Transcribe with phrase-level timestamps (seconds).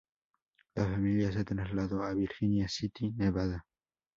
[0.73, 3.63] La familia se trasladó a Virginia City, Nevada.